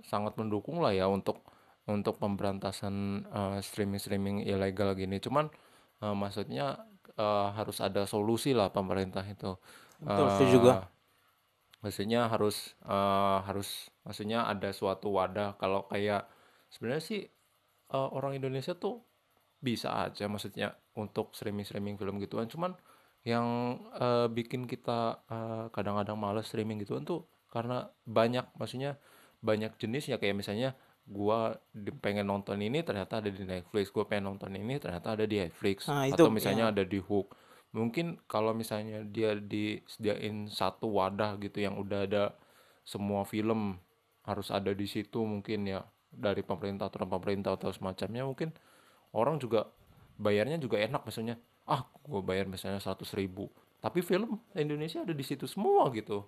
[0.00, 1.44] sangat mendukung lah ya untuk
[1.88, 5.16] untuk pemberantasan eh, streaming-streaming ilegal gini.
[5.22, 5.48] Cuman
[6.02, 6.84] eh, maksudnya
[7.16, 9.56] eh, harus ada solusi lah pemerintah itu.
[10.00, 10.26] Betul,
[10.60, 10.74] gua.
[10.76, 10.84] Eh,
[11.80, 16.28] maksudnya harus eh, harus maksudnya ada suatu wadah kalau kayak
[16.72, 17.20] sebenarnya sih
[17.92, 19.00] eh, orang Indonesia tuh
[19.60, 22.72] bisa aja maksudnya untuk streaming-streaming film gituan cuman
[23.24, 28.96] yang eh, bikin kita eh, kadang-kadang males streaming gituan tuh karena banyak maksudnya
[29.40, 30.76] banyak jenis ya kayak misalnya
[31.10, 31.58] gua
[31.98, 33.90] pengen nonton ini ternyata ada di Netflix.
[33.90, 35.90] Gua pengen nonton ini ternyata ada di Netflix.
[35.90, 36.72] Nah, itu atau misalnya ya.
[36.72, 37.34] ada di Hook.
[37.74, 42.24] Mungkin kalau misalnya dia disediain satu wadah gitu yang udah ada
[42.86, 43.78] semua film
[44.26, 48.50] harus ada di situ mungkin ya dari pemerintah atau pemerintah atau semacamnya mungkin
[49.14, 49.70] orang juga
[50.18, 51.38] bayarnya juga enak misalnya
[51.70, 53.50] ah gue bayar misalnya 100 ribu.
[53.80, 56.26] Tapi film Indonesia ada di situ semua gitu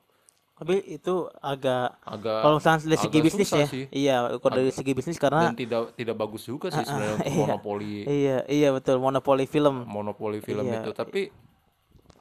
[0.62, 4.92] Tapi itu agak agak kalau misalnya dari segi bisnis ya, sih iya kalau dari segi
[4.94, 7.40] bisnis karena dan tidak tidak bagus juga sih sebenarnya untuk iya.
[7.42, 9.82] monopoli iya iya betul monopoli film.
[9.84, 10.86] monopoli film Iya.
[10.86, 11.34] itu tapi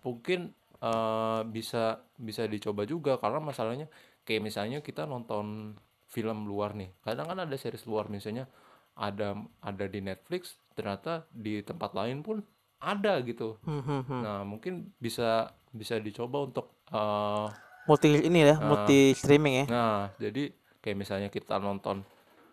[0.02, 0.50] mungkin
[0.82, 3.86] eh, bisa bisa dicoba juga karena masalahnya
[4.26, 5.78] kayak misalnya kita nonton
[6.10, 8.50] film luar nih kadang kan ada series luar misalnya
[8.98, 12.42] ada ada di Netflix ternyata di tempat lain pun
[12.82, 14.22] ada gitu Hmm, hmm, hmm.
[14.26, 17.48] nah mungkin bisa bisa dicoba untuk eh,
[17.84, 19.66] Multi ini ya, multi streaming ya.
[19.68, 22.06] nah jadi kayak misalnya kita nonton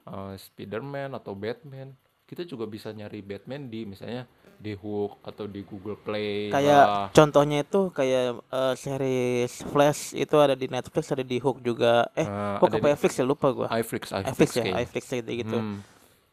[0.05, 1.93] eh, Spider-Man atau Batman
[2.25, 7.07] kita juga bisa nyari Batman di misalnya di Hook atau di Google Play Kayak lah.
[7.11, 12.09] contohnya itu kayak eh, series Flash itu ada di Netflix, ada di Hook juga.
[12.13, 13.69] Eh, Eh, Hook apa Netflix ya lupa gua.
[13.71, 14.83] iFlix, iFlix, iFlix ya, kayaknya.
[14.83, 15.57] iFlix kayak gitu.
[15.57, 15.79] Hmm,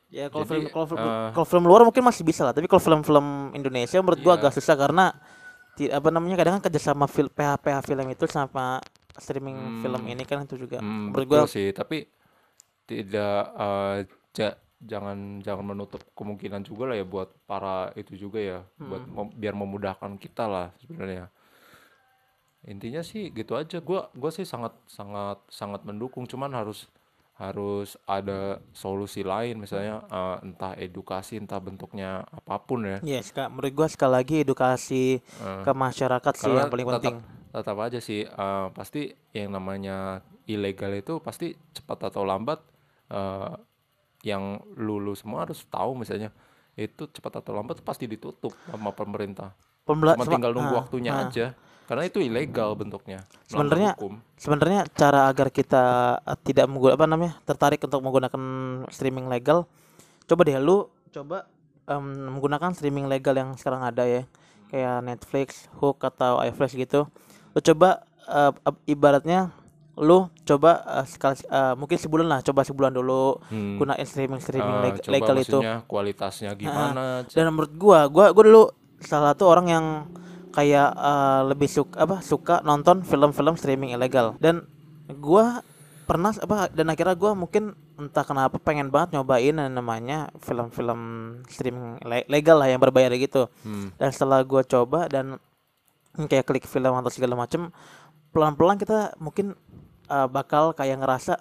[0.08, 1.01] Ya kalau film kalau film,
[1.34, 4.39] kalau film luar mungkin masih bisa lah, tapi kalau film-film Indonesia menurut gua Iya.
[4.41, 5.05] agak susah karena
[5.98, 8.80] apa namanya kadang kan kerjasama fil PH PH film itu sama
[9.20, 10.12] streaming film Hmm.
[10.12, 12.08] ini kan itu juga hmm, betul gua sih, tapi
[12.90, 13.98] tidak eh,
[14.38, 14.60] ja-
[14.92, 19.16] jangan jangan menutup kemungkinan juga lah ya buat para itu juga ya, buat Hmm.
[19.16, 21.32] mem- biar memudahkan kita lah sebenarnya.
[22.66, 23.78] Intinya sih gitu aja.
[23.90, 26.90] Gua gua sih sangat sangat sangat mendukung, cuman harus
[27.36, 32.98] harus ada solusi lain misalnya eh, entah edukasi entah bentuknya apa pun ya.
[33.04, 33.52] Yes, Kak.
[33.52, 37.15] Menurut gua sekali lagi edukasi Eh, ke masyarakat sih yang paling tetap penting.
[37.52, 42.63] tetap aja sih eh, pasti yang namanya ilegal itu pasti cepat atau lambat
[43.12, 43.54] eh,
[44.24, 46.32] yang lulu semua harus tahu misalnya
[46.76, 49.52] itu cepat atau lambat pasti ditutup sama pemerintah
[49.86, 51.24] Pembela cuma tinggal nunggu ah, waktunya ah.
[51.30, 51.54] aja
[51.86, 53.93] karena itu ilegal bentuknya Sebenarnya
[54.36, 55.84] sebenarnya cara agar kita
[56.41, 58.41] tidak menggunakan apa namanya tertarik untuk menggunakan
[58.89, 59.69] streaming legal
[60.26, 61.45] coba deh lu coba
[61.86, 64.26] em, menggunakan streaming legal yang sekarang ada ya
[64.65, 67.06] kayak Netflix, Hook atau iFlash gitu.
[67.54, 69.54] Lu coba ap- ibaratnya
[69.95, 73.78] lu coba eh, sekali eh, mungkin sebulan lah coba sebulan dulu Hmm.
[73.80, 75.60] gunain streaming streaming Eh, leg- coba legal itu.
[75.86, 78.63] kualitasnya gimana dan menurut gua gua gua dulu
[79.00, 79.86] salah satu orang yang
[80.56, 84.63] kayak eh, lebih suka apa suka nonton film-film streaming ilegal dan
[85.20, 85.60] gua
[86.06, 91.00] pernah apa dan akhirnya gua mungkin entah kenapa pengen banget nyobain yang namanya film-film
[91.48, 93.91] streaming le- legal lah yang berbayar gitu Hmm.
[94.00, 95.36] dan setelah gua coba dan
[96.15, 97.68] kayak klik film atau segala macem
[98.32, 99.56] pelan-pelan kita mungkin
[100.08, 101.36] uh, bakal kayak ngerasa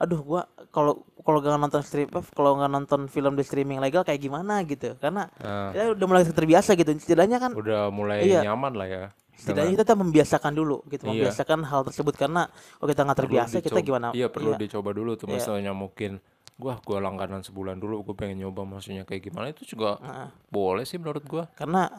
[0.00, 4.00] aduh gua kalau kalau nggak nonton stream apa, kalau nggak nonton film di streaming legal
[4.00, 8.48] kayak gimana gitu karena Nah, ya udah mulai terbiasa gitu setidaknya kan udah mulai Iya.
[8.48, 9.04] nyaman lah ya
[9.36, 11.28] setidaknya kita membiasakan dulu gitu Iya.
[11.28, 14.58] membiasakan hal tersebut karena kalau kita nggak terbiasa kita dicoba- gimana iya perlu Iya.
[14.58, 15.34] dicoba dulu tuh Iya.
[15.36, 16.16] misalnya mungkin
[16.56, 20.28] gua gua langganan sebulan dulu gua pengen nyoba maksudnya kayak gimana itu juga Heeh.
[20.48, 21.92] boleh sih menurut gua karena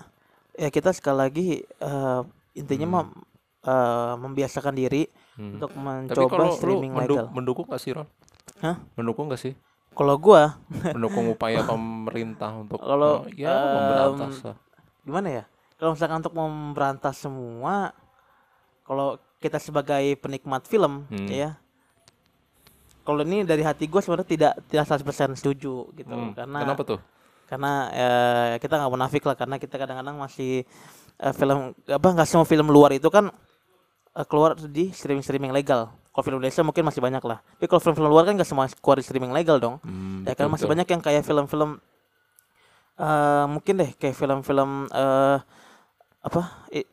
[0.54, 2.22] ya kita sekali lagi eh,
[2.58, 3.06] intinya mah
[3.62, 5.56] eh, membiasakan diri Hmm.
[5.56, 7.28] untuk tapi mencoba lu streaming mendu- legal.
[7.32, 8.08] mendukung gak sih Ron?
[8.60, 8.76] Hah?
[8.94, 9.54] mendukung gak sih?
[9.92, 10.56] Kalau gua?
[10.88, 14.58] Mendukung upaya pemerintah untuk Kalau, ya memberantas lah.
[15.02, 15.44] gimana ya?
[15.76, 17.96] Kalau misalkan untuk memberantas semua
[18.82, 21.26] kalau kita sebagai penikmat film Hmm.
[21.26, 21.56] ya
[23.02, 26.14] kalau ini dari hati gue sebenarnya tidak tidak 100% setuju gitu.
[26.14, 27.00] Hmm, karena kenapa tuh?
[27.44, 30.62] Karena eh, kita nggak munafik lah karena kita kadang-kadang masih
[31.18, 33.34] eh, film apa nggak semua film luar itu kan
[34.14, 35.92] eh, keluar di streaming streaming legal.
[36.12, 37.40] Kalau film Indonesia mungkin masih banyak lah.
[37.40, 39.80] Tapi kalau film-film luar kan nggak semua keluar di streaming legal dong.
[39.82, 41.80] Hmm, ya kan betul, masih banyak yang kayak film-film
[43.02, 45.38] eh mungkin deh kayak film-film eh
[46.22, 46.86] apa eh,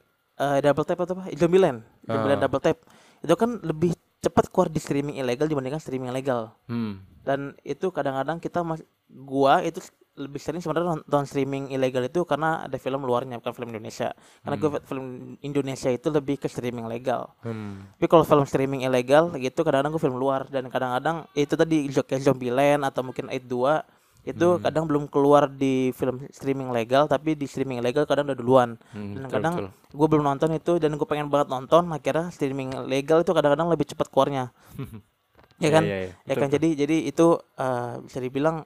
[0.63, 1.29] double tap atau apa?
[1.35, 1.83] Zombieland.
[2.07, 2.45] Zombieland Ah.
[2.47, 2.79] double tap.
[3.21, 6.55] Itu kan lebih cepat keluar di streaming ilegal dibandingkan streaming legal.
[6.67, 7.03] Hmm.
[7.29, 9.85] dan itu kadang-kadang kita mas gua itu
[10.19, 14.11] lebih sering sebenarnya nonton streaming ilegal itu karena ada film luarnya bukan film Indonesia.
[14.43, 15.07] Karena gue film
[15.41, 17.31] Indonesia itu lebih ke streaming legal.
[17.47, 17.87] Hmm.
[17.97, 22.23] Tapi kalau film streaming ilegal gitu kadang-kadang gue film luar dan kadang-kadang itu tadi kayak
[22.27, 23.81] Zombieland atau mungkin Aid 2
[24.27, 24.61] itu Hmm.
[24.61, 28.71] kadang belum keluar di film streaming legal tapi di streaming ilegal kadang udah duluan.
[28.93, 29.69] Hmm, dan betul, kadang betul.
[29.97, 33.89] gue belum nonton itu dan gue pengen banget nonton akhirnya streaming legal itu kadang-kadang lebih
[33.89, 34.53] cepat keluarnya.
[35.65, 35.83] ya kan?
[35.83, 37.27] Iya, iya, Ya betul, kan jadi jadi itu
[37.57, 38.57] eh, bisa dibilang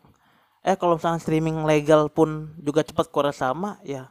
[0.62, 4.10] eh kalau misalnya streaming legal pun juga cepat keluar sama ya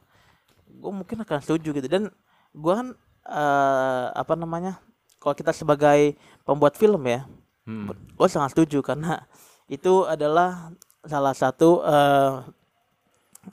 [0.68, 1.88] gue mungkin akan setuju gitu.
[1.88, 2.04] Dan
[2.52, 2.88] gue kan
[3.28, 4.80] eh, apa namanya
[5.22, 6.16] kalau kita sebagai
[6.48, 7.24] pembuat film ya
[7.62, 7.94] Hmm.
[7.94, 9.22] gue sangat setuju karena
[9.70, 10.74] itu adalah
[11.06, 12.34] salah satu eh,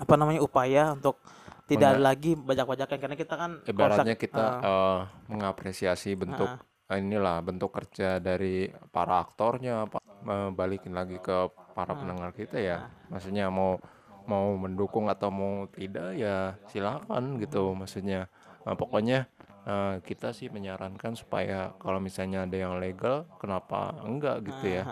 [0.00, 1.20] apa namanya upaya untuk
[1.68, 2.96] tidak ada lagi bajak-bajakan.
[2.96, 6.48] Karena kita kan Ibaratnya kita eh, eh, mengapresiasi bentuk
[6.88, 12.58] eh, inilah bentuk kerja dari para aktornya, pa- eh, balikin lagi ke para pendengar kita
[12.58, 12.90] ya.
[13.06, 13.78] Maksudnya mau
[14.26, 17.70] mau mendukung atau mau tidak ya silakan gitu.
[17.78, 18.26] Maksudnya
[18.68, 19.24] Eh, pokoknya
[19.64, 24.84] eh, kita sih menyarankan supaya kalau misalnya ada yang legal, kenapa enggak gitu ya.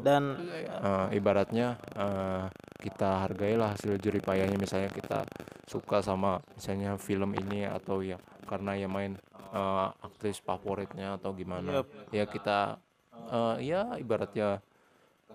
[0.00, 0.38] dan
[0.80, 2.44] Eh, ibaratnya eh,
[2.80, 5.26] kita hargailah hasil jerih payahnya misalnya kita
[5.68, 8.16] suka sama misalnya film ini atau ya
[8.48, 9.18] karena ya main
[9.52, 11.86] eh, aktris favoritnya atau gimana Yup.
[12.16, 12.80] ya kita
[13.28, 14.64] eh, ya ibaratnya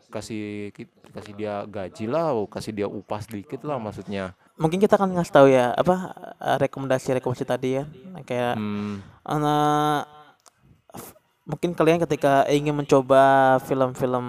[0.09, 0.71] kasih
[1.11, 5.47] kasih dia gaji lah kasih dia upah sedikit lah maksudnya mungkin kita akan ngasih tahu
[5.51, 7.83] ya apa eh, rekomendasi-rekomendasi tadi ya
[8.23, 8.95] kayak hmm,
[9.27, 10.01] eh,
[10.95, 14.27] f- mungkin kalian ketika ingin mencoba film-film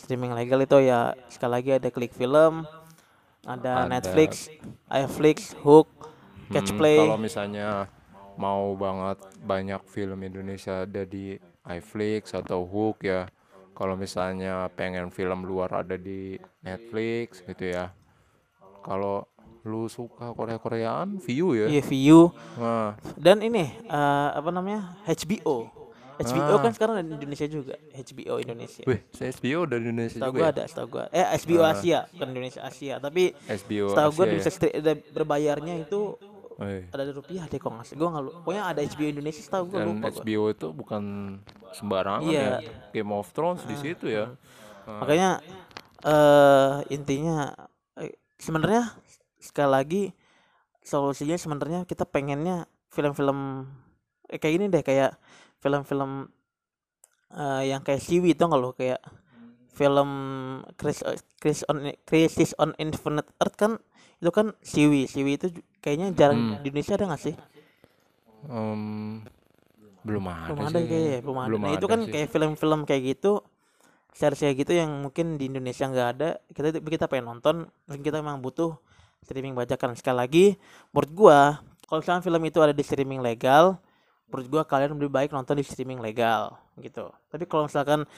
[0.00, 2.64] streaming legal itu ya sekali lagi ada klik film
[3.40, 3.88] ada, Ada.
[3.88, 4.52] Netflix,
[4.92, 5.88] iFlix, Hook,
[6.52, 7.00] Catch hmm, Play.
[7.00, 7.88] kalau misalnya
[8.36, 13.28] mau banget banyak film Indonesia ada di iFlix atau Hook ya
[13.80, 17.88] kalau misalnya pengen film luar ada di Netflix gitu ya.
[18.84, 19.24] Kalau
[19.64, 21.66] lu suka Korea-Koreaan view ya?
[21.68, 22.28] Iya, View
[22.60, 25.00] nah, dan ini eh, apa namanya?
[25.08, 25.64] HBO.
[26.20, 26.60] HBO Ah.
[26.60, 28.84] kan sekarang ada di Indonesia juga, HBO Indonesia.
[28.84, 30.52] wih HBO dari Indonesia Setahu juga gua ya?
[30.52, 31.04] ada, setahu gua.
[31.08, 34.92] Eh HBO Asia, bukan Indonesia Asia, tapi HBO setahu gua Asia bisa ya?
[35.08, 36.00] berbayarnya itu
[36.60, 36.84] Wih.
[36.86, 37.96] ada di rupiah deh kok nggak salah.
[37.96, 40.16] Gua nggak lu- pokoknya ada HBO Indonesia setahu gua dan lupa gua.
[40.18, 41.02] HBO itu bukan
[41.72, 42.42] sembarangan Iya.
[42.42, 42.56] ya
[42.92, 44.36] Game of Thrones di situ ya
[44.82, 45.40] Makanya
[46.02, 47.52] eh intinya
[47.94, 48.92] eh, sebenarnya
[49.36, 50.02] sekali lagi
[50.80, 53.68] solusinya sebenarnya kita pengennya film-film
[54.26, 55.16] eh, kayak ini deh kayak
[55.56, 56.28] film-film
[57.30, 59.00] eh, yang kayak Siwi itu nggak lo kayak
[59.70, 60.10] film
[60.74, 61.00] Chris
[61.36, 63.80] Chris on Crisis on Infinite Earth kan
[64.20, 65.46] itu kan Siwi Siwi itu
[65.80, 66.52] kayaknya jarang Hmm.
[66.60, 67.34] di Indonesia ada nggak sih?
[68.48, 69.20] Em,
[70.00, 71.48] belum ada belum ada sih kayaknya ya, belum ada.
[71.48, 72.12] Belum nah itu ada kan sih.
[72.12, 73.32] kayak film-film kayak gitu
[74.10, 77.56] series kayak gitu yang mungkin di Indonesia nggak ada kita kita pengen nonton
[77.86, 78.76] mungkin kita memang butuh
[79.22, 79.92] streaming bajakan.
[79.94, 80.44] Sekali lagi
[80.90, 81.38] menurut gua
[81.84, 83.76] kalau misalnya film itu ada di streaming legal
[84.28, 87.12] menurut gua kalian lebih baik nonton di streaming legal gitu.
[87.28, 88.08] Tapi kalau misalkan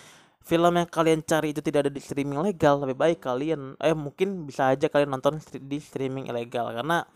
[0.42, 4.42] film yang kalian cari itu tidak ada di streaming legal lebih baik kalian eh mungkin
[4.44, 7.06] bisa aja kalian nonton di streaming ilegal karena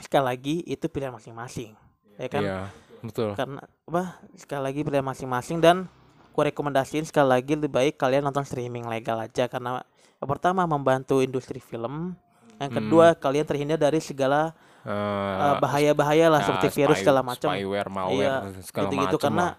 [0.00, 1.72] sekali lagi itu pilihan masing-masing
[2.16, 2.42] ya kan?
[2.44, 2.58] Iya,
[3.00, 3.32] betul.
[3.36, 5.88] Karena apa sekali lagi pilihan masing-masing dan
[6.30, 9.82] ku rekomendasiin sekali lagi lebih baik kalian nonton streaming legal aja karena
[10.20, 12.16] yang pertama membantu industri film
[12.60, 17.20] yang kedua kalian terhindar dari segala Eh, uh, bahaya-bahaya lah ya, seperti virus spy- segala
[17.20, 17.52] macam.
[17.52, 19.52] spyware malware iya segala gitu-gitu macam karena lah.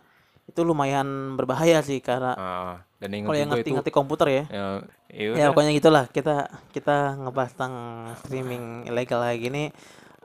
[0.52, 4.44] Itu lumayan berbahaya sih karena Ah, dan ingat kalau yang itu ngerti-ngerti komputer ya.
[4.52, 4.66] Ya,
[5.10, 6.06] ya ya pokoknya gitulah.
[6.12, 7.76] Kita kita ngebahas tentang
[8.20, 9.64] streaming ilegal kayak gini.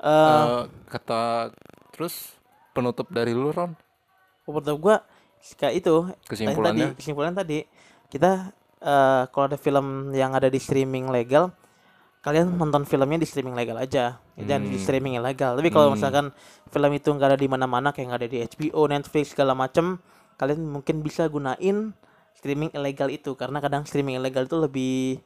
[0.02, 1.54] Eh Eh, kata
[1.94, 2.34] terus
[2.74, 3.72] penutup dari lu Ron?
[4.44, 4.96] Menurut gua
[5.56, 5.94] kayak itu.
[6.26, 6.92] Kesimpulannya?
[6.92, 7.58] tadi, kesimpulan tadi
[8.10, 8.50] kita
[8.82, 11.54] eh, kalau ada film yang ada di streaming legal
[12.26, 14.18] kalian nonton filmnya di streaming legal aja.
[14.34, 14.82] Jangan di Hmm.
[14.82, 15.94] streaming ilegal tapi kalau Hmm.
[15.94, 16.26] misalkan
[16.66, 20.02] film itu nggak ada di mana-mana kayak nggak ada di HBO Netflix segala macem
[20.34, 21.94] kalian mungkin bisa gunain
[22.34, 23.38] streaming ilegal itu.
[23.38, 25.22] Karena kadang streaming ilegal itu lebih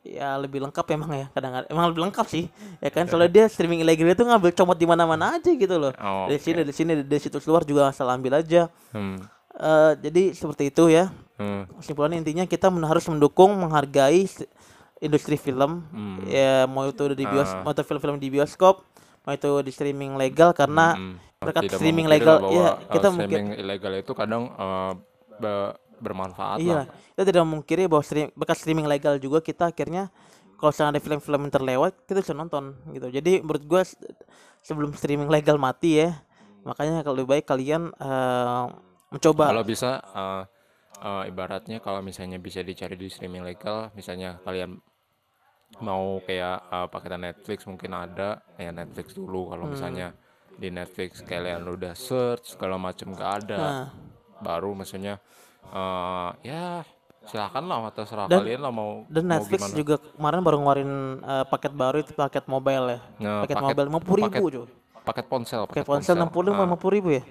[0.00, 1.26] ya lebih lengkap emang ya.
[1.30, 2.48] Kadang emang lebih lengkap sih.
[2.80, 3.04] Ya kan?
[3.04, 5.92] Soalnya dia streaming ilegal itu ngambil comot di mana-mana aja gitu loh.
[6.00, 8.72] Oh, dari sini dari sini dari situs luar juga asal ambil aja.
[8.96, 11.10] Hmm, Eh, jadi seperti itu ya.
[11.36, 14.24] Hmm, kesimpulannya intinya kita harus mendukung menghargai
[15.00, 16.20] industri film Hmm.
[16.24, 17.64] ya mau itu di bios Ah.
[17.64, 18.84] mau itu film-film di bioskop
[19.20, 21.14] mau itu di streaming legal karena hmm.
[21.40, 24.92] berkat Tidak streaming legal bahwa, ya kita mungkin streaming ilegal itu kadang eh,
[25.36, 30.08] be- bermanfaat iya lah kita tidak memungkiri bahwa stream, berkat streaming legal juga kita akhirnya
[30.56, 33.96] kalau misalnya ada film-film yang terlewat kita bisa nonton gitu jadi menurut gua s-
[34.60, 36.20] sebelum streaming legal mati ya
[36.60, 38.64] makanya kalau lebih baik kalian eh,
[39.10, 40.42] mencoba kalau bisa eh,
[41.00, 44.76] eh, ibaratnya kalau misalnya bisa dicari di streaming legal misalnya kalian
[45.78, 49.72] mau kayak uh, paketan Netflix mungkin ada ya Netflix dulu kalau Hmm.
[49.72, 50.08] misalnya
[50.52, 53.86] di Netflix kalian udah search segala macam gak ada Nah.
[54.40, 55.22] baru maksudnya
[55.70, 56.82] uh, ya
[57.22, 59.76] silakan lah terserah Dan- kalian lah mau Dan mau Netflix gimana.
[59.78, 62.98] juga kemarin baru ngeluarin eh, paket baru itu paket mobile ya.
[63.20, 66.76] Nah, paket, paket- mobile lima puluh ribu paket- paket ponsel Paket ponsel enam puluh lima
[66.76, 67.22] puluh ribu ya.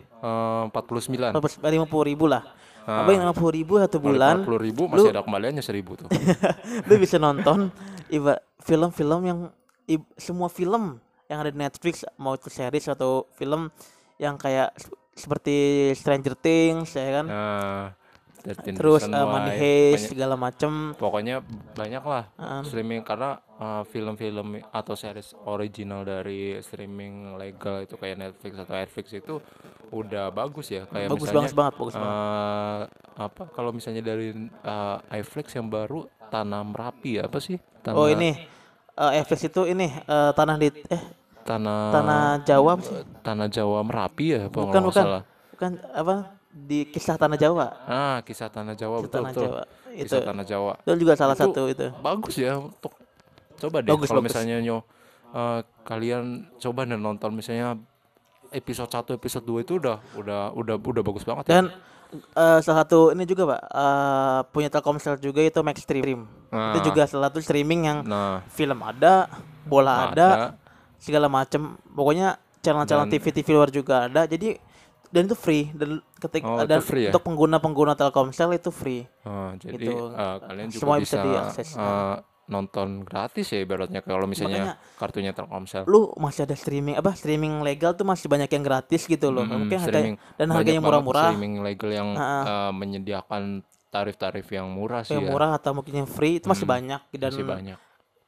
[0.64, 1.34] empat puluh sembilan
[1.68, 2.42] lima puluh ribu lah.
[2.86, 4.42] Apa yang lima puluh ribu satu bulan?
[4.42, 6.10] puluh ribu masih ada kembaliannya seribu tuh
[6.90, 7.70] lu bisa nonton
[8.10, 9.40] iba film-film yang
[9.86, 13.70] i- semua film yang ada di Netflix mau itu series atau film
[14.18, 14.74] yang kayak
[15.14, 15.56] seperti
[15.94, 17.28] Stranger Things ya kan?
[18.40, 20.96] 13 terus uh, Money Heist segala macem.
[20.96, 21.44] pokoknya
[21.76, 22.64] banyak lah Ah.
[22.64, 29.06] streaming karena uh, film-film atau series original dari streaming legal itu kayak Netflix atau Netflix
[29.12, 29.34] itu
[29.92, 30.88] udah bagus ya.
[30.88, 32.16] Kayak bagus misalnya banget banget bagus banget.
[32.16, 32.82] eh,
[33.20, 34.28] apa kalau misalnya dari
[34.64, 37.58] uh, iFlix yang baru tanah merapi ya apa sih?
[37.82, 38.38] Tanah oh ini
[38.96, 41.02] uh, FX itu ini uh, tanah di eh
[41.44, 43.02] tanah tanah Jawa sih?
[43.26, 45.04] tanah Jawa merapi ya apa bukan bukan.
[45.04, 45.22] salah.
[45.54, 46.16] Bukan apa?
[46.50, 47.66] Di kisah tanah Jawa.
[47.86, 49.44] Ah kisah tanah Jawa betul tanah betul.
[49.50, 49.62] Jawa.
[49.90, 50.06] Itu.
[50.06, 50.74] kisah tanah Jawa.
[50.86, 51.88] Itu juga salah Itu satu itu.
[52.00, 52.94] bagus ya untuk
[53.60, 53.92] coba deh.
[53.92, 54.78] Kalau misalnya nyo
[55.30, 57.78] eh, kalian coba deh nonton misalnya
[58.50, 61.62] episode 1 episode 2 itu udah udah udah udah bagus banget ya.
[62.12, 66.74] Uh, salah satu ini juga pak uh, punya Telkomsel juga itu Max Stream Nah.
[66.74, 69.30] itu juga salah satu streaming yang nah film ada,
[69.64, 70.28] bola ada, ada
[70.98, 71.78] segala macem.
[71.88, 74.26] Pokoknya channel-channel Dan- TV TV luar juga ada.
[74.26, 74.58] Jadi
[75.10, 77.10] dan itu free dan ketika Oh, dan free ya?
[77.10, 79.06] untuk pengguna-pengguna Telkomsel itu free.
[79.06, 79.94] eh, jadi Gitu.
[80.10, 81.70] eh, kalian juga Semua bisa, bisa diakses.
[81.72, 82.16] eh,
[82.50, 87.62] nonton gratis ya ibaratnya kalau misalnya Makanya- kartunya Telkomsel Lu masih ada streaming apa streaming
[87.62, 89.42] legal tuh masih banyak yang gratis gitu loh.
[89.44, 90.16] Mm, Mungkin harga streaming.
[90.36, 91.30] dan harganya murah-murah.
[91.30, 95.94] streaming legal yang Ah, eh, menyediakan tarif-tarif yang murah sih Yang ya murah atau mungkin
[95.96, 97.78] yang free itu masih Hmm, banyak dan masih banyak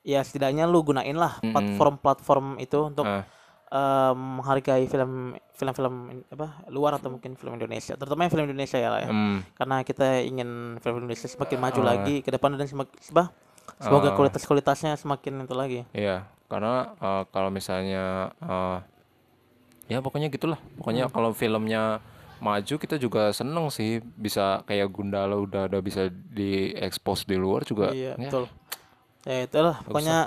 [0.02, 3.26] ya setidaknya lu gunain lah platform-platform itu untuk Ah.
[3.70, 5.96] eh, menghargai film film-film
[6.28, 9.10] apa luar atau mungkin film Indonesia terutama film Indonesia ya lah ya.
[9.10, 11.88] Hmm, karena kita ingin film Indonesia semakin maju Ah.
[11.88, 13.28] lagi ke depan dan semakin sebah
[13.78, 14.16] semoga Ah.
[14.16, 18.78] kualitas kualitasnya semakin itu lagi Iya, karena eh, kalau misalnya eh,
[19.88, 20.60] ya pokoknya gitulah.
[20.76, 21.14] Pokoknya Hmm.
[21.14, 22.00] kalau filmnya
[22.40, 27.92] maju kita juga seneng sih bisa kayak Gundala udah udah bisa diekspos di luar juga.
[27.92, 28.44] iya ya, betul
[29.22, 30.18] ya itulah pokoknya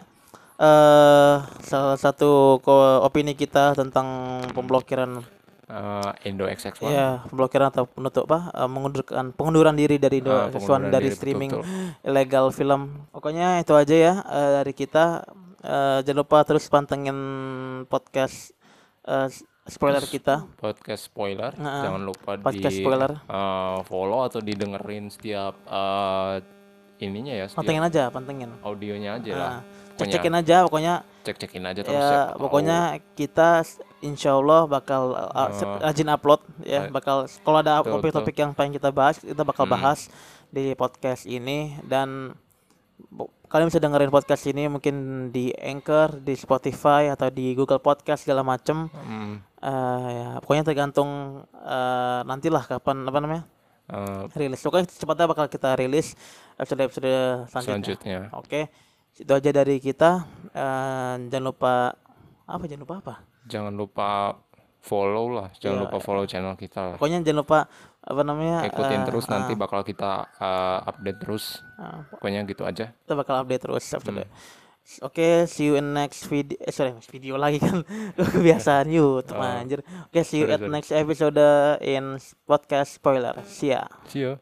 [0.54, 2.62] eh salah satu
[3.02, 4.06] opini kita tentang
[4.54, 5.26] pemblokiran
[5.64, 6.84] eh, Indo XX1.
[6.86, 11.18] ya pemblokiran atau penutup apa eh, mengundurkan pengunduran diri dari Indo pengunduran dari diri, betul,
[11.18, 11.64] streaming betul.
[12.04, 15.04] ilegal film pokoknya itu aja ya eh, dari kita
[15.64, 17.16] Eh, jangan lupa terus pantengin
[17.88, 18.52] podcast
[19.08, 19.32] eh,
[19.64, 23.16] spoiler kita Podcast spoiler, Nah, jangan lupa podcast di spoiler.
[23.16, 26.44] eh, follow atau didengerin setiap eh,
[27.00, 29.52] ininya ya, setiap pantengin aja pantengin audionya aja lah.
[29.64, 32.78] Pokoknya cek-cekin aja pokoknya cek-cekin aja terus ya pokoknya
[33.16, 33.48] kita
[34.04, 36.86] insya Allah bakal uh, sep- rajin upload ya.
[36.86, 39.74] Bakal kalau ada topik-topik yang pengen kita bahas kita bakal Hmm.
[39.74, 40.12] bahas
[40.48, 41.72] di podcast ini.
[41.82, 42.36] Dan
[43.48, 44.94] kalian bisa dengerin podcast ini mungkin
[45.30, 48.86] di Anchor di Spotify atau di Google Podcast segala macem.
[48.90, 49.70] Hmm, Eh,
[50.12, 53.42] ya pokoknya tergantung eh, nantilah kapan apa namanya
[53.88, 54.60] eh, rilis.
[54.60, 56.12] Pokoknya cepatnya bakal kita rilis
[56.54, 57.08] episode episode
[57.48, 57.72] selanjutnya.
[57.96, 58.18] Selanjutnya.
[58.36, 58.68] Oke,
[59.16, 60.28] itu aja dari kita.
[60.52, 61.96] Eh, jangan lupa
[62.44, 62.64] apa?
[62.68, 63.14] Jangan lupa apa?
[63.44, 64.38] Jangan lupa
[64.80, 67.58] follow lah jangan Iya, lupa follow channel kita lah Pokoknya jangan lupa
[68.04, 68.68] apa namanya?
[68.68, 73.14] ikutin eh, terus nanti eh, bakal kita uh, update terus eh, pokoknya gitu aja kita
[73.16, 73.84] bakal update terus.
[73.96, 74.20] Hmm.
[75.00, 76.60] Oke, see you in next video.
[76.60, 77.80] Eh, sorry, video lagi kan.
[78.36, 79.40] Kebiasaan YouTube Oh.
[79.40, 79.80] anjir.
[79.80, 80.72] Oke, see you Sorry, at sorry.
[80.76, 81.40] next episode
[81.80, 83.32] in podcast spoiler.
[83.48, 83.88] See ya.
[84.04, 84.36] see ya